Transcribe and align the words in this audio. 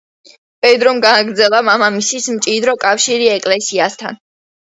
პედრომ 0.65 1.01
გააგრძელა 1.05 1.59
მამამისის 1.67 2.27
მჭიდრო 2.37 2.75
კავშირი 2.87 3.31
ეკლესიასთან. 3.37 4.19